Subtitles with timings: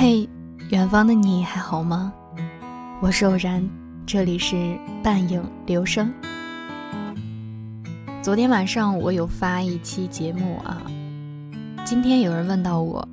[0.00, 0.28] 嘿，
[0.70, 2.12] 远方的你还好吗？
[3.00, 3.68] 我是偶然，
[4.06, 6.14] 这里是半影流声。
[8.22, 10.80] 昨天晚上我有发一期节目啊，
[11.84, 13.08] 今天有人问到我，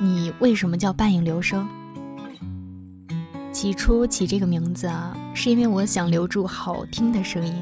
[0.00, 1.64] 你为什么叫半影流声？
[3.52, 7.54] 起初起这个名字啊，是因为我想留住好听的声音，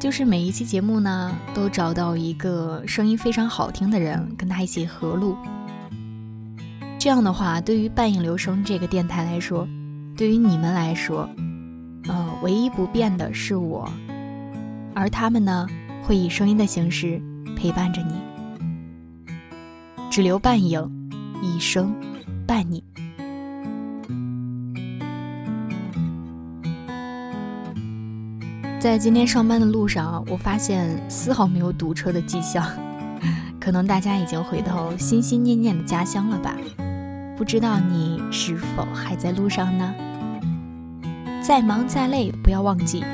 [0.00, 5.36] 就是每一期节目呢，都找到一个声音非常好听的人，跟他一起合录。
[6.98, 9.66] 这样的话，对于半影留声这个电台来说，
[10.16, 11.28] 对于你们来说，
[12.08, 13.88] 呃，唯一不变的是我，
[14.94, 15.66] 而他们呢，
[16.02, 17.22] 会以声音的形式
[17.56, 18.14] 陪伴着你，
[20.10, 20.90] 只留半影，
[21.40, 21.94] 一生
[22.46, 22.82] 伴你。
[28.80, 32.68] 在今天上班的路上，我发现丝毫没有堵车的迹象，
[33.60, 36.56] 可能大家已经回到心心念念的家乡了吧。
[37.38, 39.94] 不知道你是否还在路上呢？
[41.40, 43.04] 再忙再累，不要忘记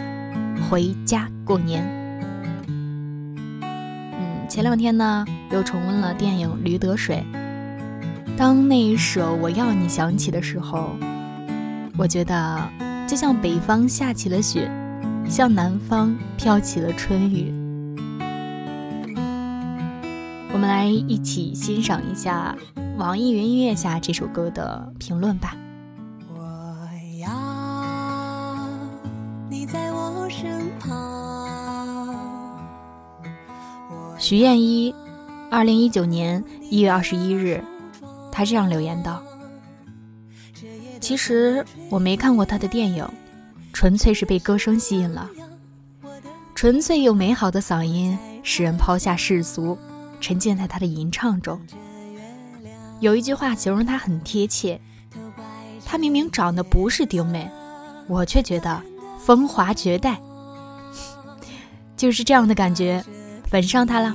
[0.67, 1.85] 回家过年。
[3.61, 7.23] 嗯，前两天呢，又重温了电影《驴得水》。
[8.37, 10.97] 当那一首《我要你》响起的时候，
[11.99, 12.67] 我觉得
[13.07, 14.71] 就像北方下起了雪，
[15.29, 17.53] 向南方飘起了春雨。
[20.51, 22.57] 我们来一起欣赏一下。
[22.97, 25.57] 网易云音乐下这首歌的评论吧。
[26.29, 26.89] 我
[27.21, 27.29] 要
[29.51, 32.57] 你在我身旁。
[34.17, 34.95] 徐燕一，
[35.51, 37.61] 二零一九年一月二十一日，
[38.31, 39.21] 他这样留言道
[41.01, 43.05] ：“其实我没看过他的电影，
[43.73, 45.29] 纯粹是被歌声吸引了。
[46.55, 49.77] 纯粹又美好的嗓音，使人抛下世俗，
[50.21, 51.61] 沉浸在他的吟唱中。”
[53.01, 54.81] 有一句话形容她很贴切，
[55.85, 57.49] 她明明长得不是丁美，
[58.09, 58.83] 我却觉得
[59.19, 60.19] 风华绝代，
[61.97, 63.05] 就是这样的感觉，
[63.49, 64.15] 粉上她了。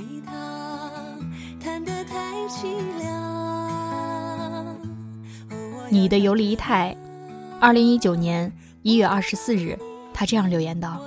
[5.92, 6.96] 你的游离态，
[7.60, 8.52] 二零一九年
[8.82, 9.76] 一月二十四日，
[10.14, 11.00] 他这样留言道：“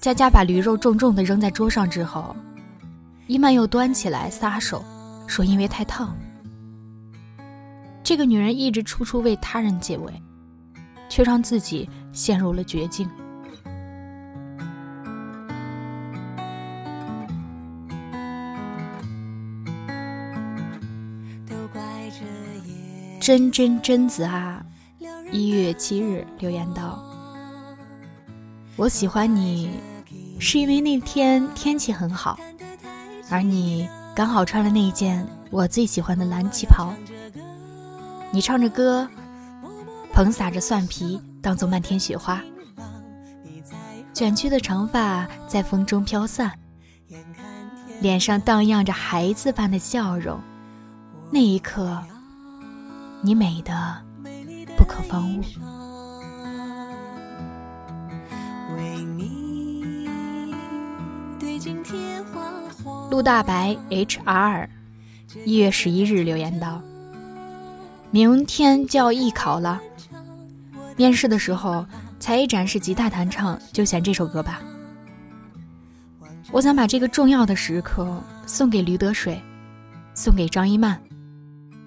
[0.00, 2.36] 佳佳把驴肉重重的扔在桌上之后，
[3.26, 4.84] 伊曼又端起来撒手。”
[5.26, 6.16] 说因为太烫，
[8.02, 10.12] 这个女人一直处处为他人解围，
[11.08, 13.08] 却让自己陷入了绝境。
[23.20, 24.62] 真真真子啊，
[25.32, 27.02] 一月七日留言道
[28.76, 29.70] ：“我喜欢你，
[30.38, 32.38] 是因为那天天气很好，
[33.30, 36.94] 而你。”刚好穿了那一件我最喜欢的蓝旗袍，
[38.30, 39.08] 你唱着歌，
[40.12, 42.40] 捧撒着蒜皮，当做漫天雪花，
[44.12, 46.52] 卷曲的长发在风中飘散，
[48.00, 50.40] 脸上荡漾着孩子般的笑容，
[51.32, 52.00] 那一刻，
[53.20, 54.00] 你美的
[54.76, 55.42] 不可方物。
[63.14, 64.66] 陆大白 HR，
[65.44, 66.82] 一月十一日留言道
[68.10, 69.80] ：“明天就要艺考了，
[70.96, 71.86] 面试的时候
[72.18, 74.60] 才艺展示吉他弹唱，就选这首歌吧。
[76.50, 79.40] 我想把这个重要的时刻送给驴得水，
[80.12, 81.00] 送给张一曼，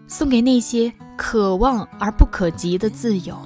[0.08, 3.38] 送给那些可望而不可及的自由。”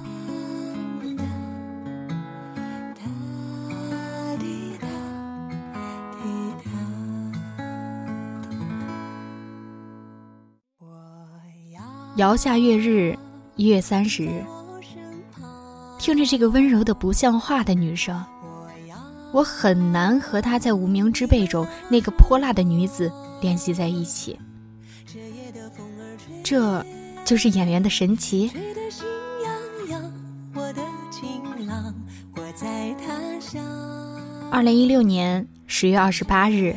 [12.22, 13.18] 遥下月日，
[13.56, 14.44] 一月三十日，
[15.98, 18.24] 听着这个温柔的不像话的女声，
[19.32, 23.10] 我很难和她在无名之辈中那个泼辣的女子
[23.40, 24.38] 联系在一起。
[26.44, 26.86] 这
[27.24, 28.52] 就是演员的神奇。
[34.48, 36.76] 二零一六年十月二十八日，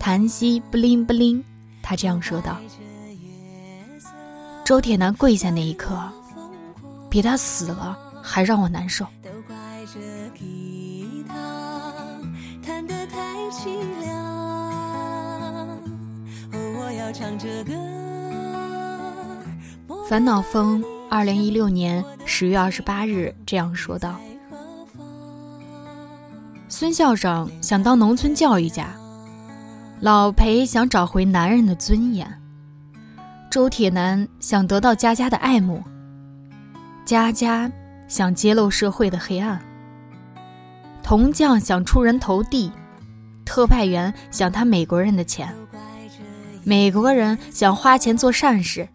[0.00, 1.44] 谭溪不灵不灵，
[1.80, 2.58] 他这样说道。
[4.68, 5.98] 周铁男跪下那一刻，
[7.08, 9.06] 比他死了还让我难受。
[20.06, 24.20] 烦恼风，二零一六年十月二十八日这样说道
[26.68, 28.94] ：“孙校长想当农村教育家，
[30.00, 32.30] 老裴想找回男人的尊严。”
[33.50, 35.82] 周铁男想得到佳佳的爱慕，
[37.06, 37.70] 佳佳
[38.06, 39.58] 想揭露社会的黑暗，
[41.02, 42.70] 铜匠想出人头地，
[43.46, 45.54] 特派员想他美国人的钱，
[46.62, 48.86] 美国人想花钱做善事。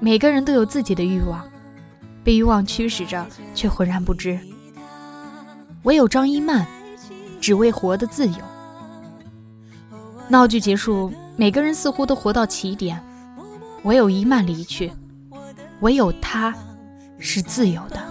[0.00, 1.42] 每个人都有自己的欲望，
[2.22, 4.38] 被欲望驱使着，却浑然不知。
[5.84, 6.66] 唯有张一曼，
[7.40, 8.36] 只为活得自由。
[10.28, 13.02] 闹剧结束，每个人似乎都活到起点，
[13.84, 14.90] 唯有一曼离去，
[15.80, 16.54] 唯有他，
[17.18, 18.02] 是自由的。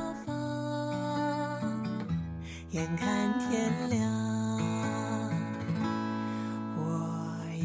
[2.70, 4.10] 眼看天亮，
[6.78, 6.82] 我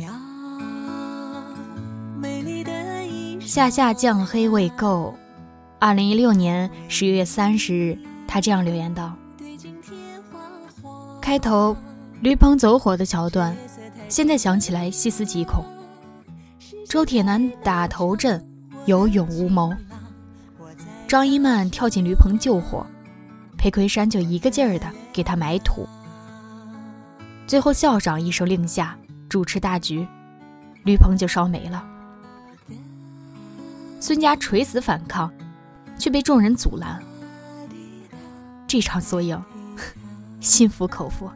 [0.02, 0.10] 要
[2.18, 2.72] 美丽的。
[3.40, 5.14] 下下降黑未够。
[5.78, 9.14] 二零一六年十月三十日，他这样留言道
[11.20, 11.76] ：“开头
[12.20, 13.54] 驴棚走火的桥段，
[14.08, 15.62] 现在想起来细思极恐。
[16.88, 18.42] 周铁男打头阵
[18.86, 19.76] 有勇无谋，
[21.06, 22.86] 张一曼跳进驴棚救火，
[23.58, 25.86] 裴魁山就一个劲儿的给他埋土。
[27.46, 28.96] 最后校长一声令下，
[29.28, 30.08] 主持大局，
[30.84, 31.86] 驴棚就烧没了。”
[34.00, 35.30] 孙家垂死反抗，
[35.98, 36.98] 却被众人阻拦。
[38.66, 39.38] 这场缩影，
[40.40, 41.30] 心服口服。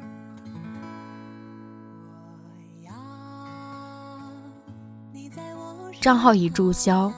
[6.00, 7.12] 账号已注销。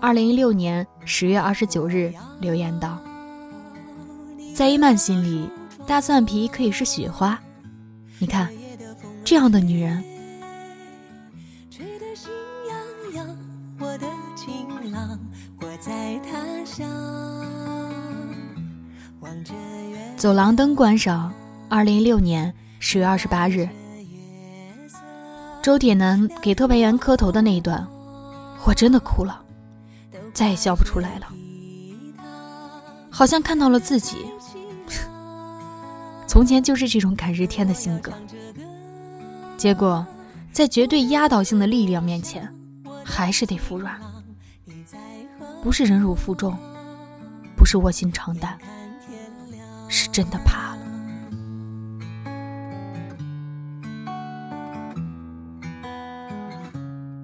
[0.00, 2.98] 二零一六年十月二十九日留言道
[4.54, 5.48] ：“在伊曼心里，
[5.86, 7.38] 大蒜皮可以是雪花。
[8.18, 8.48] 你看，
[9.24, 10.04] 这样的女人。”
[20.16, 21.32] 走廊灯关上。
[21.68, 23.68] 二零一六年十月二十八日，
[25.66, 27.84] 周铁男给特派员磕头的那一段，
[28.64, 29.42] 我真的哭了，
[30.32, 31.26] 再也笑不出来了，
[33.10, 34.26] 好像看到了自己。
[36.28, 38.12] 从前就是这种感日天的性格，
[39.56, 40.06] 结果
[40.52, 42.48] 在绝对压倒性的力量面前，
[43.04, 44.00] 还是得服软。
[45.64, 46.56] 不是忍辱负重，
[47.56, 48.56] 不是卧薪尝胆。
[49.88, 50.65] 是真的怕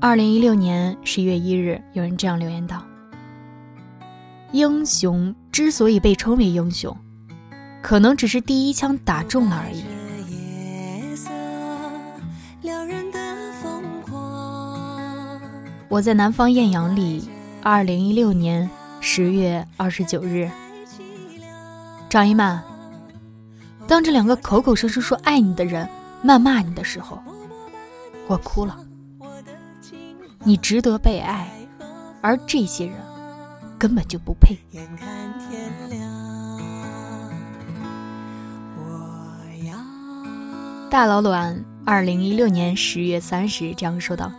[0.05, 2.83] 二零一六年十一月一日，有人这样留言道
[4.51, 6.93] ：“英雄之所以被称为英雄，
[7.81, 9.85] 可能只是第一枪打中了而已。”
[15.89, 17.29] 我在南方艳阳里，
[17.63, 20.51] 二零一六年十月二十九日。
[22.09, 22.61] 张一曼，
[23.87, 25.89] 当这两个口口声声说爱你的人
[26.25, 27.23] 谩骂你的时候，
[28.27, 28.77] 我哭了。
[30.45, 31.49] 你值得被爱，
[32.21, 32.97] 而这些人
[33.79, 34.59] 根本就不配。
[40.91, 44.31] 大老卵，二零一六年十月三十日这样说道：“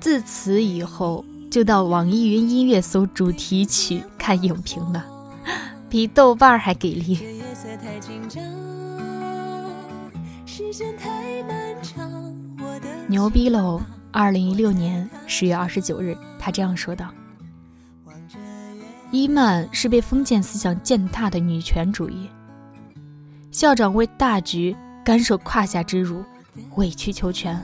[0.00, 5.04] 自此以后，就到网易云音乐搜主题曲看影评了。”
[5.88, 7.16] 比豆瓣还给力！
[13.06, 13.80] 牛逼喽！
[14.16, 17.12] 二零一六年十月二十九日，他这样说道
[19.10, 22.28] ：“伊曼是被封建思想践踏的女权主义。
[23.50, 26.22] 校长为大局甘受胯下之辱，
[26.76, 27.60] 委曲求全。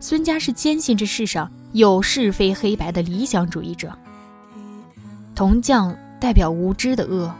[0.00, 3.96] 孙家是坚信这世上有是非黑白的理想主义者。
[5.34, 7.32] 铜匠。”代表无知的恶，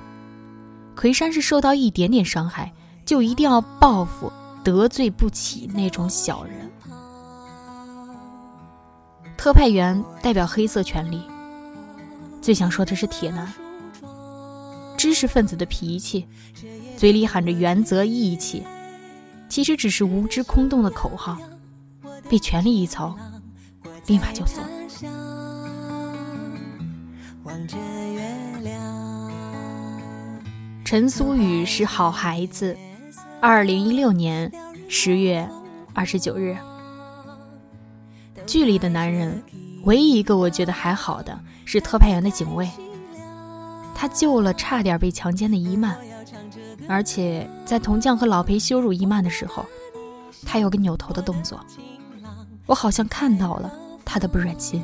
[0.94, 2.72] 魁山是受到一点点伤害
[3.04, 6.67] 就一定要报复，得罪不起那种小人。
[9.38, 11.22] 特派员代表黑色权力，
[12.42, 13.50] 最想说的是铁男。
[14.96, 16.26] 知识分子的脾气，
[16.96, 18.64] 嘴里喊着原则义气，
[19.48, 21.38] 其实只是无知空洞的口号，
[22.28, 23.16] 被权力一操，
[24.08, 24.64] 立马就怂。
[27.44, 27.76] 望着
[28.12, 29.30] 月亮。
[30.84, 32.76] 陈苏雨是好孩子。
[33.40, 34.52] 二零一六年
[34.88, 35.48] 十月
[35.94, 36.56] 二十九日，
[38.48, 39.42] 剧里的男人，
[39.84, 42.66] 唯一一个我觉得还好的是特派员的警卫，
[43.94, 45.94] 他救了差点被强奸的伊曼，
[46.88, 49.66] 而且在铜匠和老裴羞辱伊曼的时候，
[50.46, 51.60] 他有个扭头的动作，
[52.64, 53.70] 我好像看到了
[54.02, 54.82] 他的不忍心。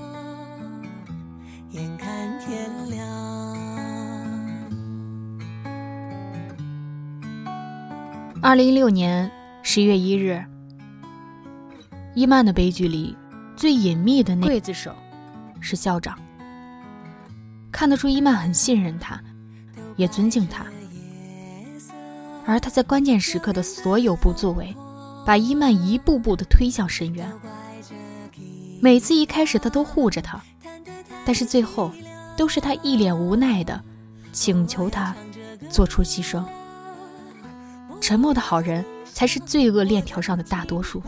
[8.42, 9.30] 二零一六年
[9.62, 10.44] 十一月一日，
[12.14, 13.16] 伊曼的悲剧里，
[13.56, 14.94] 最隐秘的那刽子手
[15.60, 16.18] 是校长，
[17.70, 19.20] 看得出伊曼很信任他，
[19.96, 20.66] 也尊敬他。
[22.46, 24.74] 而他在关键时刻的所有不作为，
[25.24, 27.32] 把伊曼一步步的推向深渊。
[28.80, 30.38] 每次一开始他都护着他，
[31.24, 31.90] 但是最后
[32.36, 33.80] 都是他一脸无奈的
[34.30, 35.14] 请求他
[35.70, 36.44] 做出牺牲。
[38.00, 41.02] 沉默的好人才是罪恶链条上的大多数。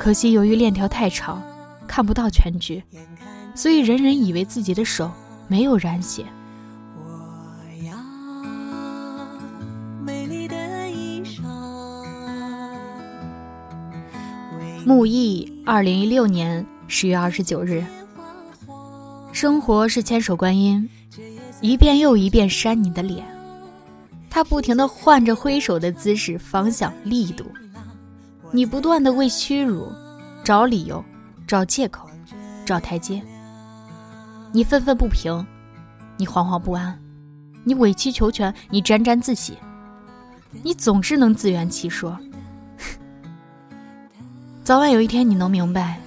[0.00, 1.42] 可惜由于链条太长，
[1.86, 2.82] 看不到全局，
[3.54, 5.12] 所以人人以为自己的手
[5.46, 6.24] 没有染血。
[14.86, 17.84] 木易，二零一六年十月二十九日。
[19.32, 20.88] 生活是千手观音，
[21.60, 23.22] 一遍又一遍扇你的脸。
[24.30, 27.44] 他不停的换着挥手的姿势、方向、力度。
[28.52, 29.88] 你不断地为屈辱
[30.42, 31.04] 找理由、
[31.46, 32.08] 找借口、
[32.66, 33.22] 找台阶。
[34.52, 35.46] 你愤愤不平，
[36.16, 36.98] 你惶惶不安，
[37.62, 39.56] 你委曲求全，你沾沾自喜。
[40.62, 42.18] 你总是能自圆其说。
[44.64, 46.00] 早晚有一天，你能明白，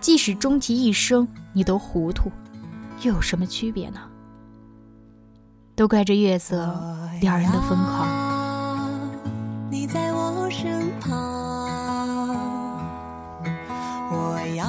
[0.00, 2.32] 即使终其一生你都糊涂，
[3.02, 4.00] 又有什么区别呢？
[5.76, 6.56] 都怪这月色
[7.20, 8.08] 撩人的疯狂。
[10.60, 11.14] 身旁，
[14.10, 14.66] 我要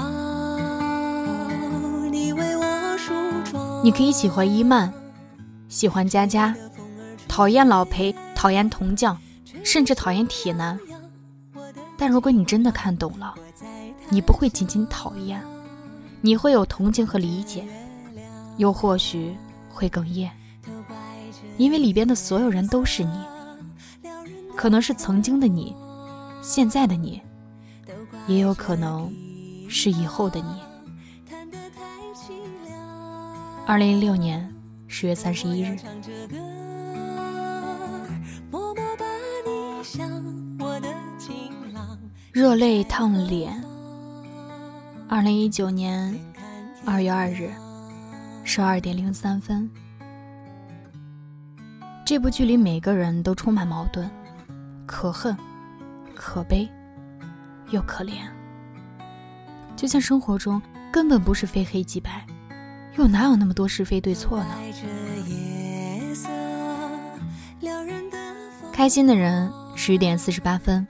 [2.11, 3.11] 你为我梳
[3.49, 3.83] 妆。
[3.83, 4.93] 你可以喜欢伊曼，
[5.67, 6.55] 喜欢佳佳，
[7.27, 9.17] 讨厌老裴，讨厌铜匠，
[9.63, 10.79] 甚至讨厌铁男。
[11.97, 13.33] 但如果你真的看懂了，
[14.09, 15.41] 你不会仅仅讨厌，
[16.21, 17.65] 你会有同情和理解，
[18.57, 19.35] 又或许
[19.67, 20.29] 会哽咽，
[21.57, 23.19] 因为里边的所有人都是你，
[24.59, 25.73] 可能是曾经的你，
[26.41, 27.21] 现在的你，
[28.27, 29.09] 也有可能
[29.69, 30.61] 是以后的你。
[33.65, 34.53] 二零一六年
[34.85, 35.77] 十月三十一日。
[42.33, 43.63] 热泪烫了脸。
[45.07, 46.13] 二零一九年
[46.83, 47.49] 二月二日
[48.43, 49.71] 十二点零三分，
[52.05, 54.09] 这部剧里每个人都充满矛盾，
[54.89, 55.37] 可恨、
[56.15, 56.67] 可悲，
[57.69, 58.13] 又可怜。
[59.75, 60.59] 就像生活中
[60.91, 62.25] 根本不是非黑即白，
[62.97, 64.47] 又哪有那么多是非对错呢？
[68.73, 70.85] 开心的人十点四十八分。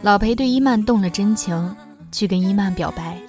[0.00, 1.76] 老裴对伊曼动了真情，
[2.10, 3.20] 去跟伊曼表白，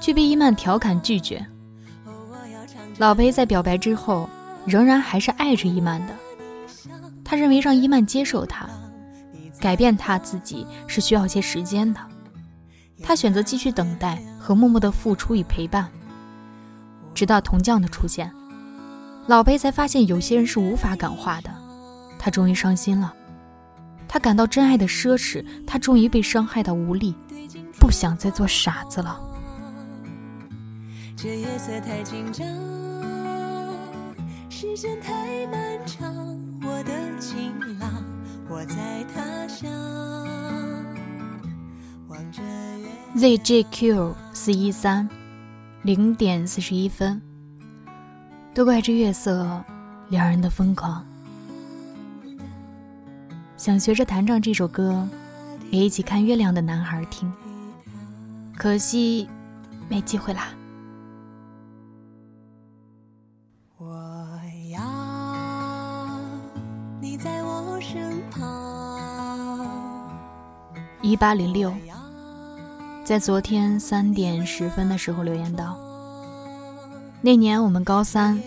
[0.00, 1.46] 却被伊曼调侃拒绝。
[2.96, 4.26] 老裴在表白之后，
[4.64, 6.14] 仍然还是爱着伊曼的。
[7.36, 8.68] 认为让伊曼接受他，
[9.60, 12.00] 改变他自己是需要些时间的。
[13.02, 15.88] 他选择继续等待和默默的付出与陪伴，
[17.14, 18.32] 直到铜匠的出现，
[19.26, 21.50] 老裴才发现有些人是无法感化的。
[22.18, 23.14] 他终于伤心了。
[24.08, 27.14] 他感到真爱的奢侈，他终于被伤害到无力，
[27.78, 29.20] 不想再做傻子了。
[31.16, 32.46] 这夜色太紧张，
[34.48, 36.25] 时间太漫长，
[36.86, 37.90] 的情郎，
[38.48, 39.68] 我在他乡。
[43.16, 45.08] ZJQ 四一三
[45.82, 47.20] 零点四十一分，
[48.54, 49.62] 都怪这月色
[50.08, 51.04] 撩人的疯狂。
[53.56, 55.08] 想学着弹唱这首歌，
[55.70, 57.32] 给一起看月亮的男孩听，
[58.54, 59.28] 可惜
[59.88, 60.48] 没机会啦。
[71.06, 71.72] 一八零六，
[73.04, 75.78] 在昨天三点十分的时候留言道：
[77.20, 78.42] 那年我们高三，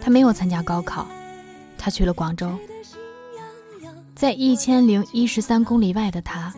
[0.00, 1.06] 他没有参加高考，
[1.76, 2.58] 他去了广州。
[4.14, 6.50] 在一千零一十三公里外的他，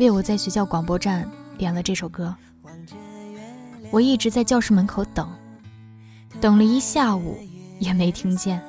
[0.00, 2.34] 为我在学校广播站点了这首歌。
[3.92, 5.30] 我一直在教室门口等，
[6.40, 7.38] 等了一下午
[7.78, 8.60] 也没听见。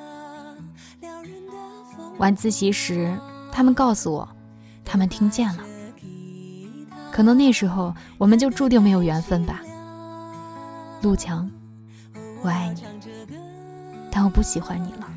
[2.20, 3.18] 晚自习时，
[3.52, 4.30] 他们告诉我，
[4.86, 5.64] 他们听见了。
[7.15, 9.62] 可能那时候我们就注定没有缘分吧。
[11.01, 11.50] 陆强，
[12.43, 12.84] 我爱你，
[14.12, 15.07] 但我不喜欢你了。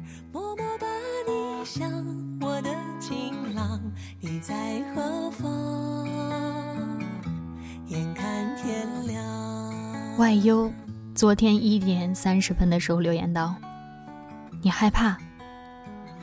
[4.20, 4.54] 你在
[4.94, 6.88] 何方？
[7.88, 10.18] 眼看天亮。
[10.18, 10.72] 外忧，
[11.16, 13.56] 昨天一点三十分的时候留言道
[14.62, 15.18] ：“你害怕，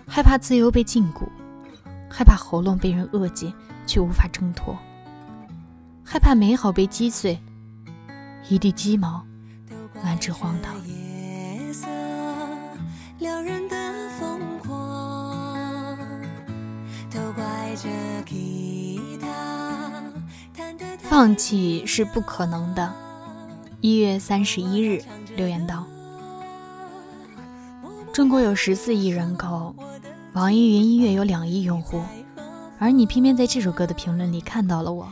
[0.07, 1.27] 害怕自由被禁锢，
[2.09, 3.53] 害怕喉咙被人扼紧
[3.85, 4.73] 却无法挣脱，
[6.15, 7.37] 害怕美好被击碎，
[8.47, 9.21] 一地鸡毛，
[10.01, 10.73] 满纸荒唐。
[21.01, 22.93] 放弃是不可能的。
[23.81, 25.03] 一月三十一日
[25.35, 25.85] 留言道
[28.15, 29.75] ：“中国有十四亿人口，
[30.31, 32.01] 网易云音乐有两亿用户，
[32.79, 35.11] 而你偏偏在这首歌的评论里看到了我，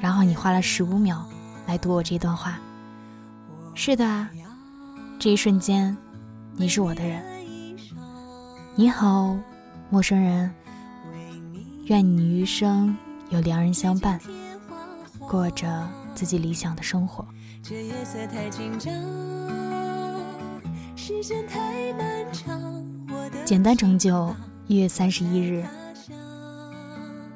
[0.00, 1.24] 然后你花了十五秒
[1.66, 2.58] 来读我这段话。
[3.74, 4.28] 是的啊，
[5.18, 5.96] 这一瞬间，
[6.56, 7.22] 你是我的人。
[8.74, 9.36] 你好，
[9.90, 10.50] 陌生人。
[11.86, 12.96] 愿你余生
[13.30, 14.18] 有良人相伴。”
[15.28, 17.24] 过着自己理想的生活。
[23.44, 24.34] 简单成就
[24.66, 25.64] 一月三十一日，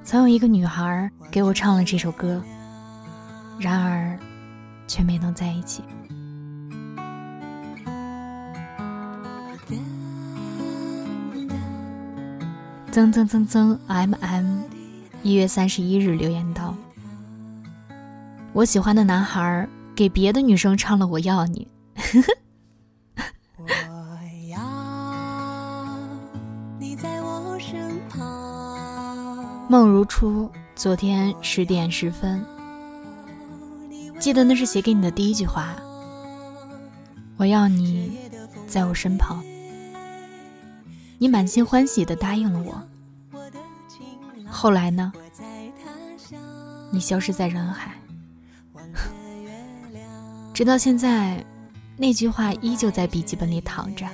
[0.02, 2.42] 曾有一个女孩给我唱了这首歌，
[3.58, 4.18] 然而
[4.86, 5.82] 却没能在一起。
[12.90, 14.62] 曾曾曾曾 M M，
[15.22, 16.74] 一月三十一日留言道。
[18.52, 21.66] 我喜欢的男孩给别的女生唱了《我要你》。
[23.58, 23.66] 我
[24.48, 24.60] 要
[29.68, 32.46] 梦如初，昨天十点十分，
[34.24, 35.76] 记得那是写给你的第一句话。
[37.36, 38.18] 我要你
[38.66, 39.44] 在我身旁，
[41.18, 42.82] 你满心欢喜的答应了我。
[44.48, 45.12] 后来呢？
[46.90, 47.92] 你消失在人海。
[50.54, 51.44] 直到现在，
[51.98, 54.06] 那句话依旧在笔记本里躺着。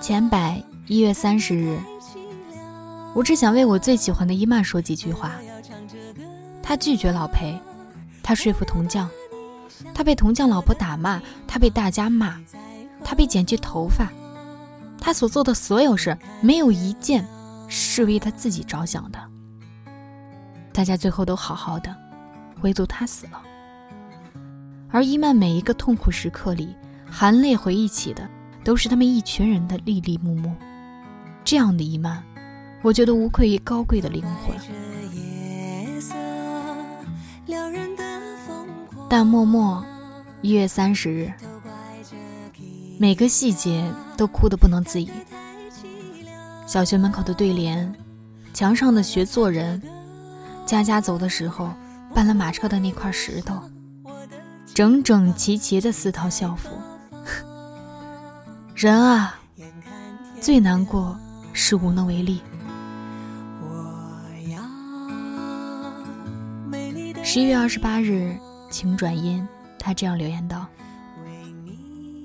[0.00, 1.78] 前百一月三十日，
[3.14, 5.32] 我只想为我最喜欢的伊曼说几句话。
[6.62, 7.58] 他拒绝老裴，
[8.22, 9.08] 他说服铜匠，
[9.94, 12.40] 他被铜匠老婆打骂，他被大家骂，
[13.04, 14.10] 他被剪去头发，
[14.98, 17.26] 他所做的所有事，没有一件。
[17.74, 19.18] 是为他自己着想的。
[20.74, 21.96] 大家最后都好好的，
[22.60, 23.40] 唯独他死了。
[24.90, 26.76] 而伊曼每一个痛苦时刻里，
[27.10, 28.28] 含泪回忆起的，
[28.62, 30.54] 都是他们一群人的历历暮暮。
[31.44, 32.22] 这样的伊曼，
[32.82, 34.56] 我觉得无愧于高贵的灵魂。
[39.08, 39.84] 但默默，
[40.40, 41.32] 一月三十日，
[42.98, 45.10] 每个细节都哭得不能自已。
[46.66, 47.94] 小学门口的对联，
[48.54, 49.80] 墙上的学做人，
[50.64, 51.70] 佳佳走的时候
[52.14, 53.60] 搬了马车的那块石头，
[54.72, 56.70] 整整齐齐的四套校服。
[58.74, 59.38] 人啊，
[60.40, 61.16] 最难过
[61.52, 62.40] 是无能为力。
[67.34, 68.36] 十一月二十八日，
[68.68, 70.66] 晴转阴，他这样留言道：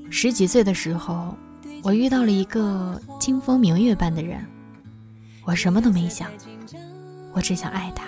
[0.10, 1.34] 十几岁的时候。
[1.82, 4.46] 我遇到了一个清风明月般的人，
[5.46, 6.30] 我什么都没想，
[7.32, 8.04] 我只想爱他。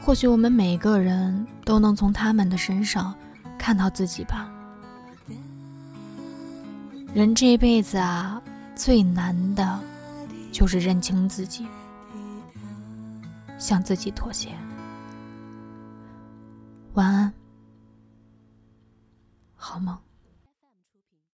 [0.00, 3.12] 或许我们每个人都能从他们的身上
[3.58, 4.48] 看到自己吧。
[7.14, 8.42] 人这辈子啊，
[8.74, 9.78] 最难的
[10.50, 11.66] 就是认清自己。
[13.58, 14.48] 向自己妥协。
[16.94, 17.32] 晚安，
[19.54, 19.96] 好梦。